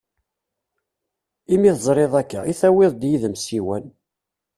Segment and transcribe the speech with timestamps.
[1.53, 3.85] Imi tezriḍ akka i tawiḍ-d id-m ssiwan!